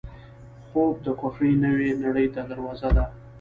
[0.67, 3.05] خوب د خوښۍ نوې نړۍ ته دروازه ده